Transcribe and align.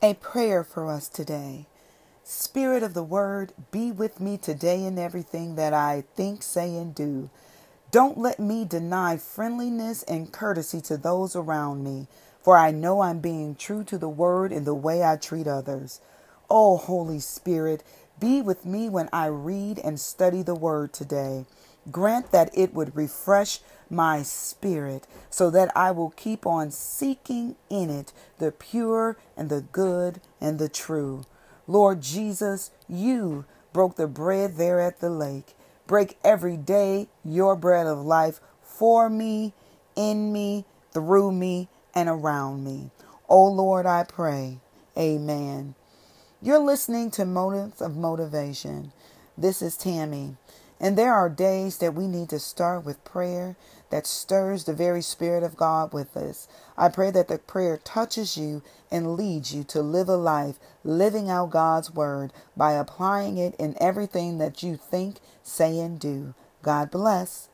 A 0.00 0.14
prayer 0.14 0.62
for 0.64 0.86
us 0.88 1.08
today. 1.08 1.66
Spirit 2.22 2.84
of 2.84 2.94
the 2.94 3.02
Word, 3.02 3.52
be 3.72 3.92
with 3.92 4.20
me 4.20 4.38
today 4.38 4.84
in 4.84 4.98
everything 4.98 5.56
that 5.56 5.74
I 5.74 6.04
think, 6.16 6.44
say, 6.44 6.76
and 6.76 6.94
do. 6.94 7.30
Don't 7.90 8.18
let 8.18 8.38
me 8.40 8.64
deny 8.64 9.16
friendliness 9.16 10.04
and 10.04 10.32
courtesy 10.32 10.80
to 10.82 10.98
those 10.98 11.36
around 11.36 11.84
me, 11.84 12.08
for 12.42 12.58
I 12.58 12.70
know 12.70 13.00
I'm 13.00 13.20
being 13.20 13.56
true 13.56 13.84
to 13.84 13.98
the 13.98 14.08
Word 14.08 14.52
in 14.52 14.64
the 14.64 14.74
way 14.74 15.02
I 15.04 15.16
treat 15.16 15.48
others. 15.48 16.00
Oh, 16.50 16.76
Holy 16.76 17.20
Spirit, 17.20 17.82
be 18.20 18.42
with 18.42 18.66
me 18.66 18.88
when 18.88 19.08
I 19.12 19.26
read 19.26 19.80
and 19.80 20.00
study 20.00 20.42
the 20.42 20.54
Word 20.54 20.92
today. 20.92 21.46
Grant 21.90 22.32
that 22.32 22.50
it 22.54 22.74
would 22.74 22.96
refresh 22.96 23.60
my 23.90 24.22
spirit 24.22 25.06
so 25.30 25.50
that 25.50 25.70
I 25.76 25.90
will 25.90 26.10
keep 26.10 26.46
on 26.46 26.70
seeking 26.70 27.56
in 27.70 27.90
it 27.90 28.12
the 28.38 28.52
pure 28.52 29.16
and 29.36 29.48
the 29.48 29.62
good 29.62 30.20
and 30.40 30.58
the 30.58 30.68
true. 30.68 31.24
Lord 31.66 32.00
Jesus, 32.00 32.70
you 32.88 33.44
broke 33.72 33.96
the 33.96 34.06
bread 34.06 34.56
there 34.56 34.80
at 34.80 35.00
the 35.00 35.10
lake. 35.10 35.54
Break 35.86 36.18
every 36.24 36.56
day 36.56 37.08
your 37.24 37.56
bread 37.56 37.86
of 37.86 37.98
life 38.04 38.40
for 38.62 39.08
me, 39.08 39.54
in 39.96 40.32
me, 40.32 40.64
through 40.92 41.32
me, 41.32 41.68
and 41.94 42.08
around 42.08 42.64
me. 42.64 42.90
Oh 43.28 43.46
Lord, 43.46 43.86
I 43.86 44.04
pray. 44.04 44.58
Amen. 44.96 45.74
You're 46.40 46.58
listening 46.58 47.10
to 47.12 47.24
Motives 47.24 47.80
of 47.80 47.96
Motivation. 47.96 48.92
This 49.36 49.62
is 49.62 49.76
Tammy. 49.76 50.36
And 50.80 50.96
there 50.98 51.14
are 51.14 51.28
days 51.28 51.78
that 51.78 51.94
we 51.94 52.06
need 52.06 52.28
to 52.30 52.38
start 52.38 52.84
with 52.84 53.04
prayer 53.04 53.56
that 53.90 54.06
stirs 54.06 54.64
the 54.64 54.74
very 54.74 55.02
Spirit 55.02 55.42
of 55.42 55.56
God 55.56 55.92
with 55.92 56.16
us. 56.16 56.48
I 56.76 56.88
pray 56.88 57.10
that 57.12 57.28
the 57.28 57.38
prayer 57.38 57.78
touches 57.82 58.36
you 58.36 58.62
and 58.90 59.16
leads 59.16 59.54
you 59.54 59.64
to 59.64 59.82
live 59.82 60.08
a 60.08 60.16
life 60.16 60.58
living 60.84 61.30
out 61.30 61.50
God's 61.50 61.92
Word 61.92 62.32
by 62.56 62.72
applying 62.74 63.38
it 63.38 63.54
in 63.58 63.76
everything 63.80 64.38
that 64.38 64.62
you 64.62 64.76
think, 64.76 65.18
say, 65.42 65.78
and 65.78 65.98
do. 65.98 66.34
God 66.62 66.90
bless. 66.90 67.46